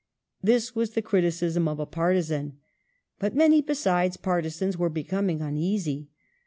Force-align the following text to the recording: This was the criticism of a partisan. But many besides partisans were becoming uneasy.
This 0.41 0.73
was 0.73 0.93
the 0.95 1.03
criticism 1.03 1.67
of 1.67 1.79
a 1.79 1.85
partisan. 1.85 2.57
But 3.19 3.35
many 3.35 3.61
besides 3.61 4.17
partisans 4.17 4.75
were 4.75 4.89
becoming 4.89 5.41
uneasy. 5.43 6.09